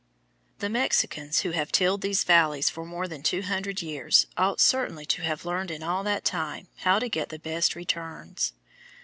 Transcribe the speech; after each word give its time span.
The 0.57 0.69
Mexicans, 0.69 1.41
who 1.41 1.51
have 1.51 1.71
tilled 1.71 2.01
these 2.01 2.23
valleys 2.23 2.71
for 2.71 2.83
more 2.85 3.07
than 3.07 3.21
two 3.21 3.43
hundred 3.43 3.83
years, 3.83 4.25
ought 4.35 4.59
certainly 4.59 5.05
to 5.05 5.21
have 5.21 5.45
learned 5.45 5.69
in 5.69 5.83
all 5.83 6.03
that 6.05 6.25
time 6.25 6.69
how 6.77 6.97
to 6.97 7.07
get 7.07 7.29
the 7.29 7.37
best 7.37 7.75
returns. 7.75 8.53